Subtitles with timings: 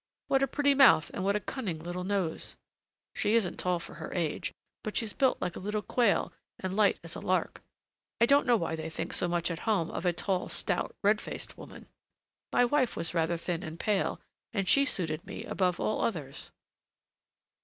[0.29, 2.55] What a pretty mouth and what a cunning little nose!
[3.13, 4.51] She isn't tall for her age,
[4.83, 7.61] but she's built like a little quail and light as a lark!
[8.19, 11.21] I don't know why they think so much at home of a tall, stout, red
[11.21, 11.85] faced woman.
[12.51, 14.19] My wife was rather thin and pale,
[14.53, 16.49] and she suited me above all others.